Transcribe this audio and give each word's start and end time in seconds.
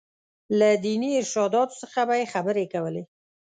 له 0.59 0.69
ديني 0.83 1.11
ارشاداتو 1.21 1.79
څخه 1.81 2.01
به 2.07 2.15
یې 2.19 2.25
خبرې 2.33 2.65
کولې. 2.73 3.03